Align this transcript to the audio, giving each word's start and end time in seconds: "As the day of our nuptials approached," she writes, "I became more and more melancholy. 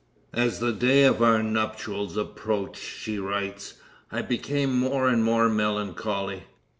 "As 0.33 0.57
the 0.59 0.71
day 0.73 1.03
of 1.03 1.21
our 1.21 1.43
nuptials 1.43 2.17
approached," 2.17 2.81
she 2.81 3.19
writes, 3.19 3.75
"I 4.11 4.23
became 4.23 4.75
more 4.79 5.07
and 5.07 5.23
more 5.23 5.47
melancholy. 5.47 6.45